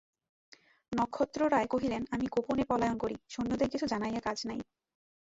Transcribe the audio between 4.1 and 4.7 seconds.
কাজ নাই।